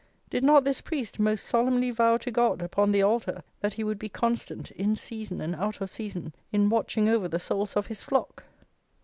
Did 0.31 0.43
not 0.43 0.63
this 0.63 0.81
priest 0.81 1.19
most 1.19 1.45
solemnly 1.45 1.91
vow 1.91 2.17
to 2.17 2.31
God, 2.31 2.63
upon 2.63 2.89
the 2.91 3.03
altar, 3.03 3.43
that 3.59 3.75
he 3.75 3.83
would 3.83 3.99
be 3.99 4.09
constant, 4.09 4.71
in 4.71 4.95
season 4.95 5.39
and 5.41 5.53
out 5.55 5.79
of 5.79 5.91
season, 5.91 6.33
in 6.51 6.69
watching 6.69 7.07
over 7.07 7.27
the 7.27 7.37
souls 7.37 7.75
of 7.75 7.85
his 7.85 8.01
flock? 8.01 8.43